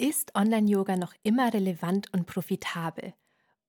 [0.00, 3.14] Ist Online-Yoga noch immer relevant und profitabel?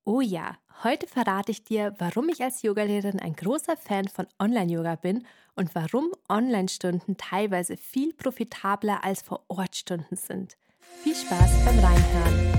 [0.06, 4.96] Oh ja, heute verrate ich dir, warum ich als Yogalehrerin ein großer Fan von Online-Yoga
[4.98, 10.56] bin und warum Online-Stunden teilweise viel profitabler als Vor-Ort-Stunden sind.
[11.02, 12.54] Viel Spaß beim Reinhören!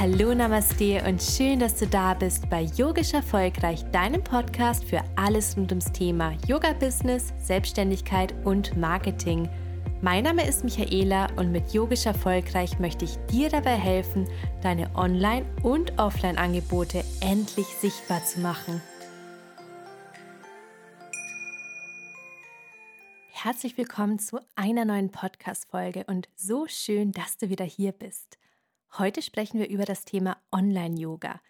[0.00, 5.56] Hallo Namaste und schön, dass du da bist bei Yogisch Erfolgreich, deinem Podcast für alles
[5.56, 9.48] rund ums Thema Yoga-Business, Selbstständigkeit und Marketing–
[10.02, 14.28] mein Name ist Michaela und mit Yogisch Erfolgreich möchte ich dir dabei helfen,
[14.62, 18.82] deine Online- und Offline-Angebote endlich sichtbar zu machen.
[23.30, 28.38] Herzlich willkommen zu einer neuen Podcast-Folge und so schön, dass du wieder hier bist.
[28.96, 31.40] Heute sprechen wir über das Thema Online-Yoga.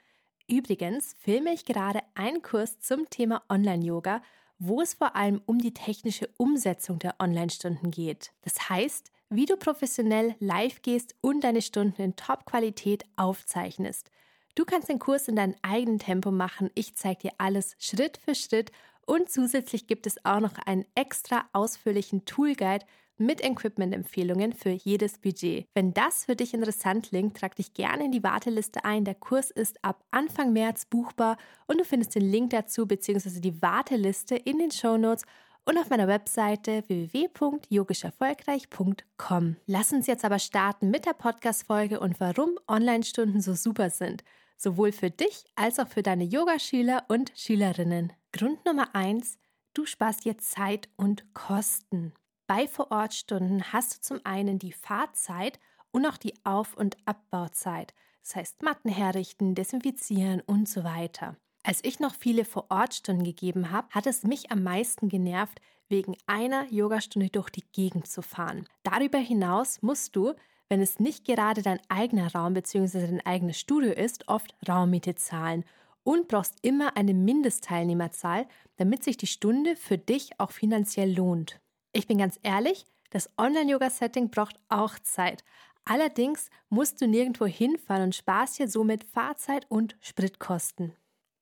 [0.48, 4.22] Übrigens filme ich gerade einen Kurs zum Thema Online-Yoga
[4.58, 8.32] wo es vor allem um die technische Umsetzung der Online-Stunden geht.
[8.42, 14.10] Das heißt, wie du professionell live gehst und deine Stunden in Top-Qualität aufzeichnest.
[14.54, 16.70] Du kannst den Kurs in deinem eigenen Tempo machen.
[16.74, 18.70] Ich zeige dir alles Schritt für Schritt
[19.06, 22.86] und zusätzlich gibt es auch noch einen extra ausführlichen Toolguide
[23.18, 25.66] mit Equipment-Empfehlungen für jedes Budget.
[25.74, 29.04] Wenn das für dich interessant klingt, trag dich gerne in die Warteliste ein.
[29.04, 33.40] Der Kurs ist ab Anfang März buchbar und du findest den Link dazu bzw.
[33.40, 35.24] die Warteliste in den Show Notes
[35.64, 39.56] und auf meiner Webseite www.yogischerfolgreich.com.
[39.66, 44.22] Lass uns jetzt aber starten mit der Podcast-Folge und warum Online-Stunden so super sind.
[44.56, 48.12] Sowohl für dich als auch für deine Yogaschüler und Schülerinnen.
[48.32, 49.36] Grund Nummer eins:
[49.72, 52.12] Du sparst dir Zeit und Kosten.
[52.46, 55.58] Bei Vorortstunden hast du zum einen die Fahrzeit
[55.92, 57.94] und auch die Auf- und Abbauzeit.
[58.22, 61.36] Das heißt Matten herrichten, desinfizieren und so weiter.
[61.62, 66.70] Als ich noch viele Vorortstunden gegeben habe, hat es mich am meisten genervt, wegen einer
[66.70, 68.68] Yogastunde durch die Gegend zu fahren.
[68.82, 70.34] Darüber hinaus musst du,
[70.68, 73.06] wenn es nicht gerade dein eigener Raum bzw.
[73.06, 75.64] dein eigenes Studio ist, oft Raummiete zahlen
[76.02, 81.60] und brauchst immer eine Mindestteilnehmerzahl, damit sich die Stunde für dich auch finanziell lohnt.
[81.94, 85.44] Ich bin ganz ehrlich, das Online-Yoga-Setting braucht auch Zeit.
[85.84, 90.94] Allerdings musst du nirgendwo hinfahren und sparst dir somit Fahrzeit und Spritkosten.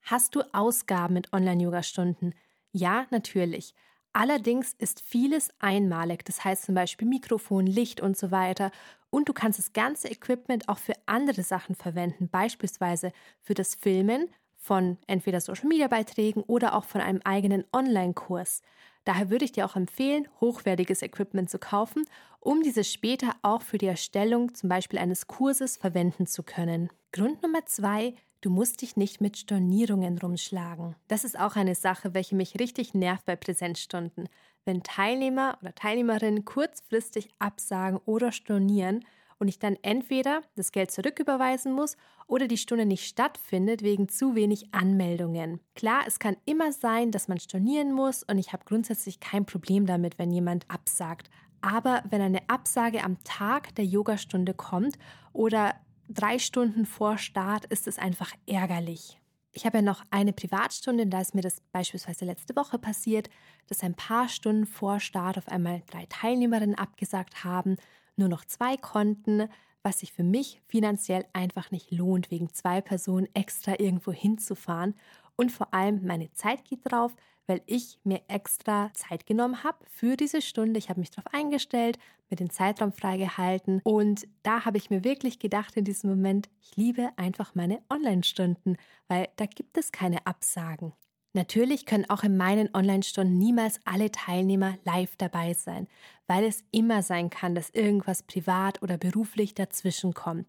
[0.02, 2.34] Hast du Ausgaben mit Online-Yoga-Stunden?
[2.72, 3.74] Ja, natürlich.
[4.12, 8.70] Allerdings ist vieles einmalig, das heißt zum Beispiel Mikrofon, Licht und so weiter.
[9.10, 14.28] Und du kannst das ganze Equipment auch für andere Sachen verwenden, beispielsweise für das Filmen
[14.56, 18.60] von entweder Social-Media-Beiträgen oder auch von einem eigenen Online-Kurs.
[19.04, 22.04] Daher würde ich dir auch empfehlen, hochwertiges Equipment zu kaufen,
[22.40, 26.90] um dieses später auch für die Erstellung zum Beispiel eines Kurses verwenden zu können.
[27.12, 30.96] Grund Nummer zwei, du musst dich nicht mit Stornierungen rumschlagen.
[31.08, 34.28] Das ist auch eine Sache, welche mich richtig nervt bei Präsenzstunden.
[34.64, 39.04] Wenn Teilnehmer oder Teilnehmerinnen kurzfristig absagen oder stornieren
[39.42, 41.97] und ich dann entweder das Geld zurücküberweisen muss
[42.28, 45.58] oder die Stunde nicht stattfindet wegen zu wenig Anmeldungen.
[45.75, 49.84] Klar, es kann immer sein, dass man stornieren muss und ich habe grundsätzlich kein Problem
[49.84, 51.28] damit, wenn jemand absagt.
[51.60, 54.97] Aber wenn eine Absage am Tag der Yogastunde kommt
[55.32, 55.74] oder
[56.09, 59.19] drei Stunden vor Start, ist es einfach ärgerlich.
[59.50, 63.28] Ich habe ja noch eine Privatstunde, da ist mir das beispielsweise letzte Woche passiert,
[63.66, 67.76] dass ein paar Stunden vor Start auf einmal drei Teilnehmerinnen abgesagt haben
[68.16, 69.48] nur noch zwei Konten,
[69.82, 74.94] was sich für mich finanziell einfach nicht lohnt, wegen zwei Personen extra irgendwo hinzufahren.
[75.36, 77.14] Und vor allem meine Zeit geht drauf,
[77.46, 80.78] weil ich mir extra Zeit genommen habe für diese Stunde.
[80.78, 81.98] Ich habe mich darauf eingestellt,
[82.30, 86.76] mir den Zeitraum freigehalten und da habe ich mir wirklich gedacht in diesem Moment, ich
[86.76, 88.76] liebe einfach meine Online-Stunden,
[89.08, 90.92] weil da gibt es keine Absagen.
[91.34, 95.88] Natürlich können auch in meinen Online-Stunden niemals alle Teilnehmer live dabei sein,
[96.26, 100.48] weil es immer sein kann, dass irgendwas privat oder beruflich dazwischen kommt.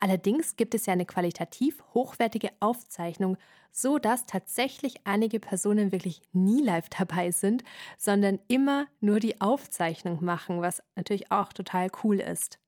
[0.00, 3.36] Allerdings gibt es ja eine qualitativ hochwertige Aufzeichnung,
[3.72, 7.64] so dass tatsächlich einige Personen wirklich nie live dabei sind,
[7.96, 12.58] sondern immer nur die Aufzeichnung machen, was natürlich auch total cool ist.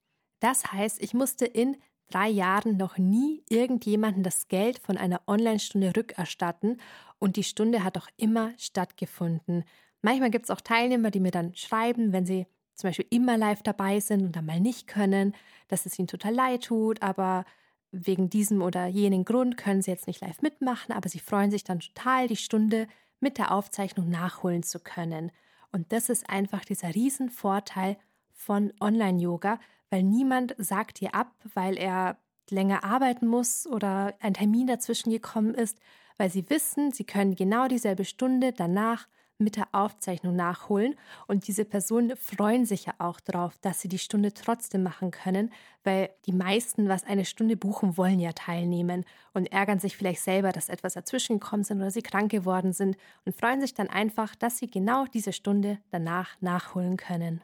[0.40, 1.76] Das heißt, ich musste in
[2.10, 6.80] drei Jahren noch nie irgendjemanden das Geld von einer Online-Stunde rückerstatten
[7.18, 9.64] und die Stunde hat auch immer stattgefunden.
[10.02, 13.62] Manchmal gibt es auch Teilnehmer, die mir dann schreiben, wenn sie zum Beispiel immer live
[13.62, 15.34] dabei sind und dann mal nicht können,
[15.68, 17.44] dass es ihnen total leid tut, aber
[17.92, 21.64] wegen diesem oder jenen Grund können sie jetzt nicht live mitmachen, aber sie freuen sich
[21.64, 22.86] dann total, die Stunde
[23.20, 25.30] mit der Aufzeichnung nachholen zu können.
[25.72, 27.96] Und das ist einfach dieser Riesenvorteil
[28.32, 29.60] von Online-Yoga,
[29.90, 32.16] weil niemand sagt dir ab, weil er
[32.48, 35.78] länger arbeiten muss oder ein Termin dazwischen gekommen ist,
[36.16, 39.06] weil sie wissen, sie können genau dieselbe Stunde danach
[39.40, 40.94] mit der Aufzeichnung nachholen.
[41.26, 45.50] Und diese Personen freuen sich ja auch darauf, dass sie die Stunde trotzdem machen können,
[45.82, 50.52] weil die meisten, was eine Stunde buchen, wollen ja teilnehmen und ärgern sich vielleicht selber,
[50.52, 54.34] dass etwas dazwischen gekommen sind oder sie krank geworden sind und freuen sich dann einfach,
[54.34, 57.40] dass sie genau diese Stunde danach nachholen können.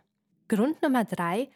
[0.49, 1.49] Grund Nummer drei,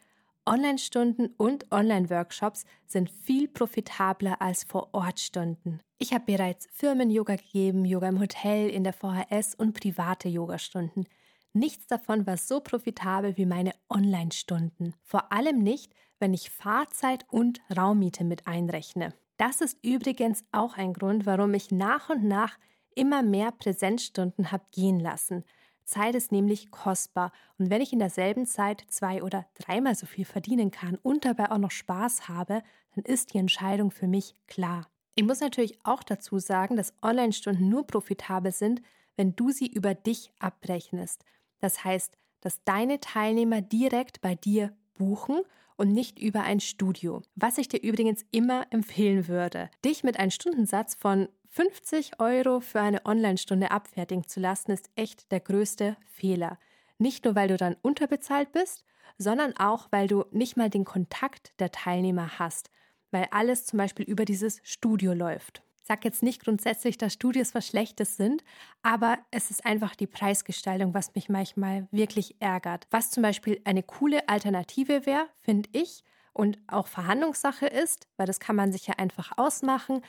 [0.46, 5.80] Online-Stunden und Online-Workshops sind viel profitabler als Vor-Ort-Stunden.
[5.98, 11.06] Ich habe bereits Firmen-Yoga gegeben, Yoga im Hotel, in der VHS und private Yogastunden.
[11.52, 14.94] Nichts davon war so profitabel wie meine Online-Stunden.
[15.02, 19.12] Vor allem nicht, wenn ich Fahrzeit und Raummiete mit einrechne.
[19.36, 22.58] Das ist übrigens auch ein Grund, warum ich nach und nach
[22.94, 25.44] immer mehr Präsenzstunden habe gehen lassen.
[25.90, 30.24] Zeit ist nämlich kostbar und wenn ich in derselben Zeit zwei oder dreimal so viel
[30.24, 32.62] verdienen kann und dabei auch noch Spaß habe,
[32.94, 34.88] dann ist die Entscheidung für mich klar.
[35.16, 38.80] Ich muss natürlich auch dazu sagen, dass Online-Stunden nur profitabel sind,
[39.16, 41.24] wenn du sie über dich abrechnest.
[41.58, 45.40] Das heißt, dass deine Teilnehmer direkt bei dir buchen
[45.76, 47.22] und nicht über ein Studio.
[47.34, 52.80] Was ich dir übrigens immer empfehlen würde, dich mit einem Stundensatz von 50 Euro für
[52.80, 56.58] eine Online-Stunde abfertigen zu lassen, ist echt der größte Fehler.
[56.98, 58.84] Nicht nur, weil du dann unterbezahlt bist,
[59.18, 62.70] sondern auch, weil du nicht mal den Kontakt der Teilnehmer hast,
[63.10, 65.62] weil alles zum Beispiel über dieses Studio läuft.
[65.82, 68.44] Ich sage jetzt nicht grundsätzlich, dass Studios was Schlechtes sind,
[68.82, 72.86] aber es ist einfach die Preisgestaltung, was mich manchmal wirklich ärgert.
[72.92, 78.38] Was zum Beispiel eine coole Alternative wäre, finde ich, und auch Verhandlungssache ist, weil das
[78.38, 80.00] kann man sich ja einfach ausmachen,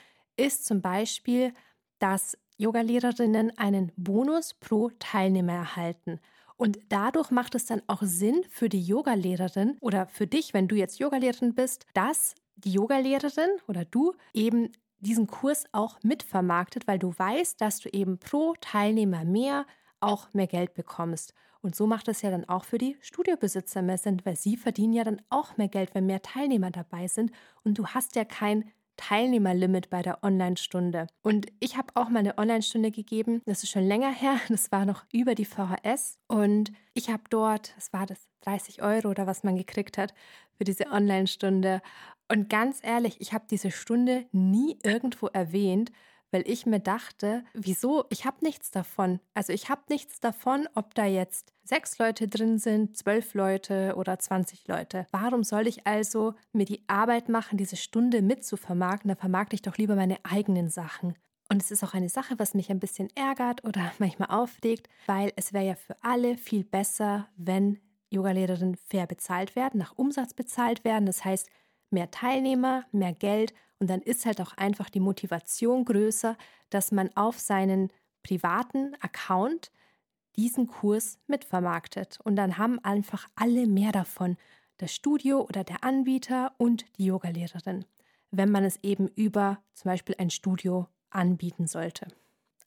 [0.45, 1.53] ist zum Beispiel,
[1.99, 6.19] dass Yogalehrerinnen einen Bonus pro Teilnehmer erhalten.
[6.57, 10.75] Und dadurch macht es dann auch Sinn für die Yogalehrerin oder für dich, wenn du
[10.75, 17.13] jetzt Yogalehrerin bist, dass die Yogalehrerin oder du eben diesen Kurs auch mitvermarktet, weil du
[17.17, 19.65] weißt, dass du eben pro Teilnehmer mehr
[19.99, 21.33] auch mehr Geld bekommst.
[21.61, 24.93] Und so macht es ja dann auch für die Studiobesitzer mehr Sinn, weil sie verdienen
[24.93, 27.31] ja dann auch mehr Geld, wenn mehr Teilnehmer dabei sind.
[27.63, 31.07] Und du hast ja kein Teilnehmerlimit bei der Online-Stunde.
[31.21, 33.41] Und ich habe auch mal eine Online-Stunde gegeben.
[33.45, 34.39] Das ist schon länger her.
[34.49, 36.19] Das war noch über die VHS.
[36.27, 40.13] Und ich habe dort, was war das, 30 Euro oder was man gekriegt hat
[40.57, 41.81] für diese Online-Stunde.
[42.31, 45.91] Und ganz ehrlich, ich habe diese Stunde nie irgendwo erwähnt,
[46.31, 48.05] weil ich mir dachte, wieso?
[48.09, 49.19] Ich habe nichts davon.
[49.33, 54.17] Also ich habe nichts davon, ob da jetzt sechs Leute drin sind, zwölf Leute oder
[54.17, 55.05] 20 Leute.
[55.11, 59.09] Warum soll ich also mir die Arbeit machen, diese Stunde mitzuvermarkten?
[59.09, 61.15] Da vermarkte ich doch lieber meine eigenen Sachen.
[61.51, 65.33] Und es ist auch eine Sache, was mich ein bisschen ärgert oder manchmal aufregt, weil
[65.35, 67.79] es wäre ja für alle viel besser, wenn
[68.09, 71.05] Yogalehrerinnen fair bezahlt werden, nach Umsatz bezahlt werden.
[71.05, 71.49] Das heißt,
[71.91, 76.37] mehr Teilnehmer, mehr Geld und dann ist halt auch einfach die Motivation größer,
[76.69, 77.91] dass man auf seinen
[78.23, 79.71] privaten Account
[80.35, 82.19] diesen Kurs mitvermarktet.
[82.23, 84.37] Und dann haben einfach alle mehr davon,
[84.77, 87.85] das Studio oder der Anbieter und die Yogalehrerin,
[88.29, 92.07] wenn man es eben über zum Beispiel ein Studio anbieten sollte.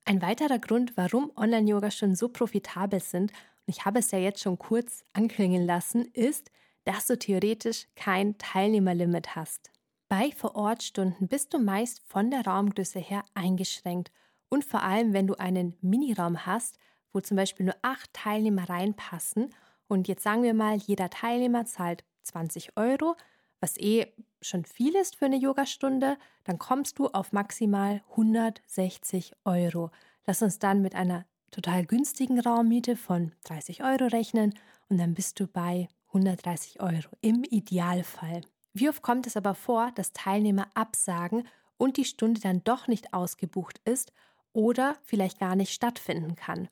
[0.04, 3.32] Ein weiterer Grund, warum Online-Yoga-Stunden so profitabel sind,
[3.66, 6.50] und ich habe es ja jetzt schon kurz anklingen lassen, ist,
[6.84, 9.70] dass du theoretisch kein Teilnehmerlimit hast.
[10.08, 14.12] Bei Vorortstunden bist du meist von der Raumgröße her eingeschränkt
[14.48, 16.78] und vor allem, wenn du einen Miniraum hast,
[17.12, 19.52] wo zum Beispiel nur acht Teilnehmer reinpassen
[19.88, 23.16] und jetzt sagen wir mal, jeder Teilnehmer zahlt 20 Euro,
[23.60, 29.90] was eh schon viel ist für eine Yogastunde, dann kommst du auf maximal 160 Euro.
[30.26, 34.54] Lass uns dann mit einer total günstigen Raummiete von 30 Euro rechnen
[34.88, 38.42] und dann bist du bei 130 Euro im Idealfall.
[38.72, 43.12] Wie oft kommt es aber vor, dass Teilnehmer absagen und die Stunde dann doch nicht
[43.12, 44.12] ausgebucht ist
[44.52, 46.68] oder vielleicht gar nicht stattfinden kann?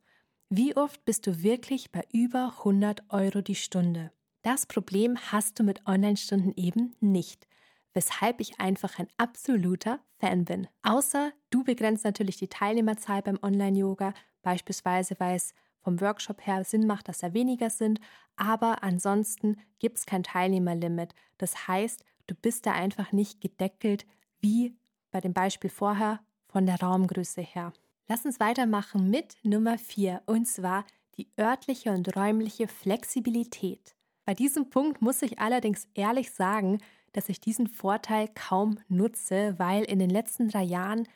[0.48, 4.12] Wie oft bist du wirklich bei über 100 Euro die Stunde?
[4.42, 7.46] Das Problem hast du mit Online-Stunden eben nicht,
[7.94, 10.68] weshalb ich einfach ein absoluter Fan bin.
[10.82, 16.86] Außer du begrenzt natürlich die Teilnehmerzahl beim Online-Yoga, beispielsweise weil es vom Workshop her Sinn
[16.86, 18.00] macht, dass da weniger sind,
[18.36, 21.14] aber ansonsten gibt es kein Teilnehmerlimit.
[21.38, 24.06] Das heißt, du bist da einfach nicht gedeckelt
[24.40, 24.74] wie
[25.10, 27.72] bei dem Beispiel vorher von der Raumgröße her.
[28.08, 30.84] Lass uns weitermachen mit Nummer 4 und zwar
[31.16, 33.94] die örtliche und räumliche Flexibilität.
[34.24, 36.78] Bei diesem Punkt muss ich allerdings ehrlich sagen,
[37.12, 41.06] dass ich diesen Vorteil kaum nutze, weil in den letzten drei Jahren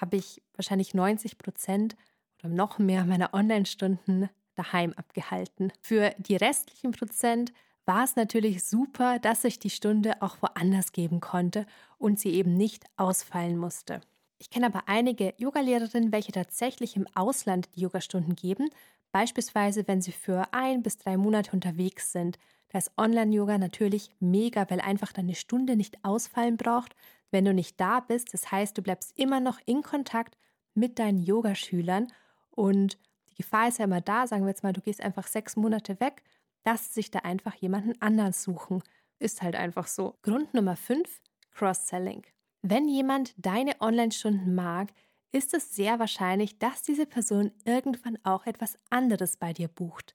[0.00, 1.96] habe ich wahrscheinlich 90 Prozent
[2.42, 5.72] oder noch mehr meiner Online-Stunden daheim abgehalten.
[5.80, 7.52] Für die restlichen Prozent
[7.84, 11.66] war es natürlich super, dass ich die Stunde auch woanders geben konnte
[11.98, 14.00] und sie eben nicht ausfallen musste.
[14.38, 18.68] Ich kenne aber einige Yogalehrerinnen, welche tatsächlich im Ausland die Yogastunden geben,
[19.12, 22.38] Beispielsweise, wenn sie für ein bis drei Monate unterwegs sind.
[22.70, 26.96] Da ist Online-Yoga natürlich mega, weil einfach deine Stunde nicht ausfallen braucht,
[27.30, 28.32] wenn du nicht da bist.
[28.32, 30.38] Das heißt, du bleibst immer noch in Kontakt
[30.74, 32.08] mit deinen Yogaschülern
[32.54, 32.98] und
[33.30, 35.98] die Gefahr ist ja immer da, sagen wir jetzt mal, du gehst einfach sechs Monate
[36.00, 36.22] weg,
[36.62, 38.82] dass sie sich da einfach jemanden anderen suchen.
[39.18, 40.16] Ist halt einfach so.
[40.22, 41.20] Grund Nummer fünf,
[41.52, 42.22] Cross-Selling.
[42.62, 44.92] Wenn jemand deine Online-Stunden mag,
[45.32, 50.14] ist es sehr wahrscheinlich, dass diese Person irgendwann auch etwas anderes bei dir bucht.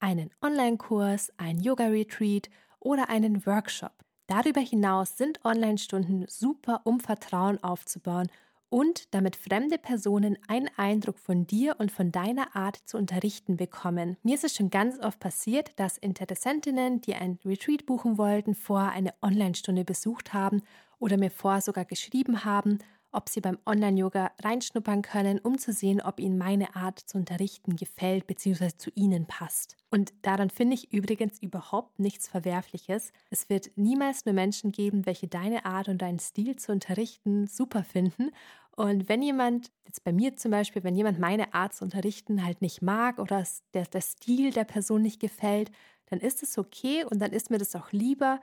[0.00, 2.50] Einen Online-Kurs, ein Yoga-Retreat
[2.80, 3.92] oder einen Workshop.
[4.26, 8.28] Darüber hinaus sind Online-Stunden super, um Vertrauen aufzubauen
[8.68, 14.16] und damit fremde Personen einen Eindruck von dir und von deiner Art zu unterrichten bekommen.
[14.22, 18.92] Mir ist es schon ganz oft passiert, dass Interessentinnen, die ein Retreat buchen wollten, vorher
[18.92, 20.62] eine Online-Stunde besucht haben
[20.98, 22.78] oder mir vorher sogar geschrieben haben
[23.16, 27.74] ob sie beim Online-Yoga reinschnuppern können, um zu sehen, ob ihnen meine Art zu unterrichten
[27.74, 28.72] gefällt bzw.
[28.76, 29.76] zu ihnen passt.
[29.90, 33.12] Und daran finde ich übrigens überhaupt nichts Verwerfliches.
[33.30, 37.82] Es wird niemals nur Menschen geben, welche deine Art und deinen Stil zu unterrichten super
[37.82, 38.30] finden.
[38.76, 42.60] Und wenn jemand, jetzt bei mir zum Beispiel, wenn jemand meine Art zu unterrichten halt
[42.60, 43.42] nicht mag oder
[43.72, 45.70] der, der Stil der Person nicht gefällt,
[46.10, 48.40] dann ist es okay und dann ist mir das auch lieber,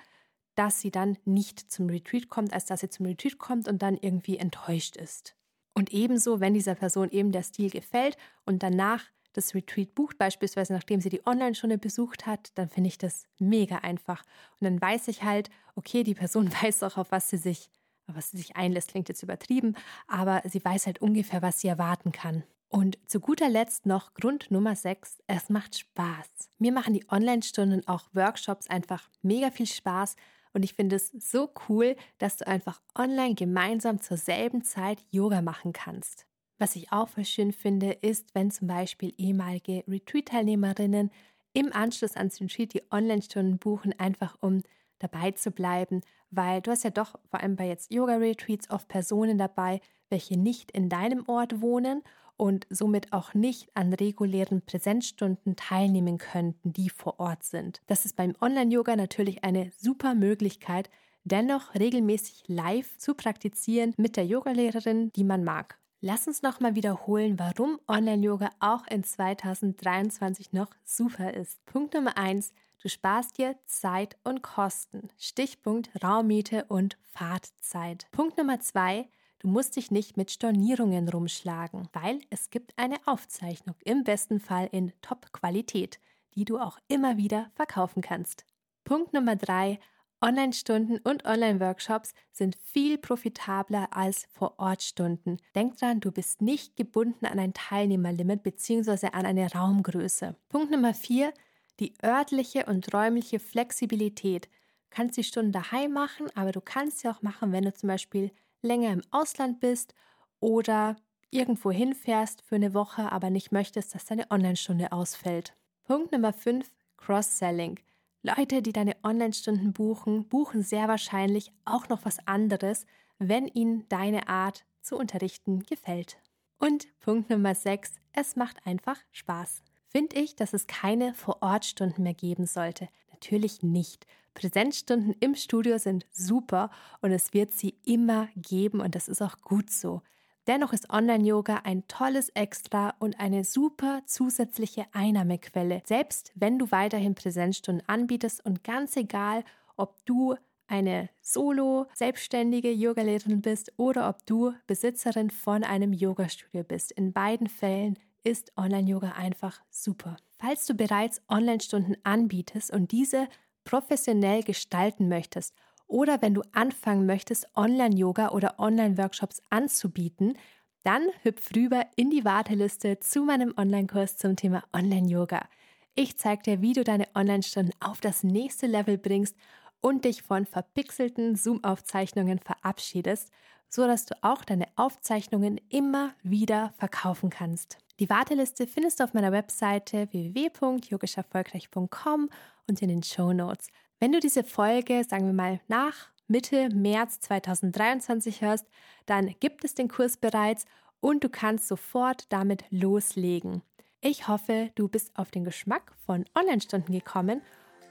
[0.55, 3.97] dass sie dann nicht zum Retreat kommt, als dass sie zum Retreat kommt und dann
[3.97, 5.35] irgendwie enttäuscht ist.
[5.73, 10.73] Und ebenso, wenn dieser Person eben der Stil gefällt und danach das Retreat bucht, beispielsweise
[10.73, 14.23] nachdem sie die Online-Stunde besucht hat, dann finde ich das mega einfach.
[14.59, 17.69] Und dann weiß ich halt, okay, die Person weiß auch, auf was sie sich,
[18.07, 19.75] auf was sie sich einlässt, klingt jetzt übertrieben,
[20.07, 22.43] aber sie weiß halt ungefähr, was sie erwarten kann.
[22.69, 26.27] Und zu guter Letzt noch Grund Nummer 6, es macht Spaß.
[26.57, 30.15] Mir machen die Online-Stunden, auch Workshops einfach mega viel Spaß,
[30.53, 35.41] und ich finde es so cool, dass du einfach online gemeinsam zur selben Zeit Yoga
[35.41, 36.25] machen kannst.
[36.59, 41.11] Was ich auch voll schön finde, ist, wenn zum Beispiel ehemalige Retreat-Teilnehmerinnen
[41.53, 44.61] im Anschluss ans Retreat die Online-Stunden buchen, einfach um
[44.99, 49.37] dabei zu bleiben, weil du hast ja doch vor allem bei jetzt Yoga-Retreats oft Personen
[49.37, 52.03] dabei, welche nicht in deinem Ort wohnen
[52.43, 57.81] und somit auch nicht an regulären Präsenzstunden teilnehmen könnten, die vor Ort sind.
[57.87, 60.89] Das ist beim Online-Yoga natürlich eine super Möglichkeit,
[61.23, 65.77] dennoch regelmäßig live zu praktizieren mit der Yogalehrerin, die man mag.
[66.01, 71.65] Lass uns nochmal wiederholen, warum Online-Yoga auch in 2023 noch super ist.
[71.65, 72.51] Punkt Nummer 1.
[72.81, 75.07] Du sparst dir Zeit und Kosten.
[75.17, 78.07] Stichpunkt Raummiete und Fahrtzeit.
[78.11, 79.07] Punkt Nummer 2.
[79.43, 84.69] Du musst dich nicht mit Stornierungen rumschlagen, weil es gibt eine Aufzeichnung, im besten Fall
[84.71, 85.99] in Top-Qualität,
[86.33, 88.45] die du auch immer wieder verkaufen kannst.
[88.85, 89.81] Punkt Nummer drei:
[90.21, 95.39] Online-Stunden und Online-Workshops sind viel profitabler als Vor-Ort-Stunden.
[95.55, 99.07] Denk dran, du bist nicht gebunden an ein Teilnehmerlimit bzw.
[99.07, 100.37] an eine Raumgröße.
[100.47, 101.33] Punkt Nummer vier:
[101.81, 104.45] Die örtliche und räumliche Flexibilität.
[104.45, 107.89] Du kannst die Stunden daheim machen, aber du kannst sie auch machen, wenn du zum
[107.89, 108.31] Beispiel
[108.63, 109.93] länger im Ausland bist
[110.39, 110.95] oder
[111.29, 115.55] irgendwo hinfährst für eine Woche, aber nicht möchtest, dass deine Online-Stunde ausfällt.
[115.83, 117.79] Punkt Nummer 5, Cross-Selling.
[118.21, 122.85] Leute, die deine Online-Stunden buchen, buchen sehr wahrscheinlich auch noch was anderes,
[123.19, 126.17] wenn ihnen deine Art zu unterrichten gefällt.
[126.57, 129.63] Und Punkt Nummer 6, es macht einfach Spaß.
[129.87, 132.87] Finde ich, dass es keine Vor-Ort-Stunden mehr geben sollte.
[133.23, 134.05] Natürlich nicht.
[134.33, 136.69] Präsenzstunden im Studio sind super
[137.01, 140.01] und es wird sie immer geben und das ist auch gut so.
[140.47, 147.15] Dennoch ist Online-Yoga ein tolles Extra und eine super zusätzliche Einnahmequelle, selbst wenn du weiterhin
[147.15, 149.45] Präsenzstunden anbietest und ganz egal,
[149.77, 150.35] ob du
[150.67, 156.91] eine solo selbstständige Yogalehrerin bist oder ob du Besitzerin von einem Yogastudio bist.
[156.91, 160.17] In beiden Fällen ist Online-Yoga einfach super.
[160.45, 163.29] Falls du bereits Online-Stunden anbietest und diese
[163.63, 165.55] professionell gestalten möchtest
[165.87, 170.37] oder wenn du anfangen möchtest, Online-Yoga oder Online-Workshops anzubieten,
[170.83, 175.47] dann hüpf rüber in die Warteliste zu meinem Online-Kurs zum Thema Online-Yoga.
[175.95, 179.37] Ich zeige dir, wie du deine Online-Stunden auf das nächste Level bringst
[179.79, 183.31] und dich von verpixelten Zoom-Aufzeichnungen verabschiedest,
[183.69, 187.77] sodass du auch deine Aufzeichnungen immer wieder verkaufen kannst.
[187.99, 192.29] Die Warteliste findest du auf meiner Webseite www.yogischerfolgreich.com
[192.67, 193.67] und in den Show Notes.
[193.99, 198.65] Wenn du diese Folge, sagen wir mal, nach Mitte März 2023 hörst,
[199.05, 200.65] dann gibt es den Kurs bereits
[200.99, 203.61] und du kannst sofort damit loslegen.
[204.01, 207.41] Ich hoffe, du bist auf den Geschmack von Online-Stunden gekommen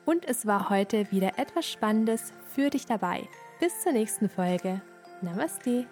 [0.05, 3.29] und es war heute wieder etwas Spannendes für dich dabei.
[3.61, 4.83] Bis zur nächsten Folge.
[5.23, 5.87] Namaste.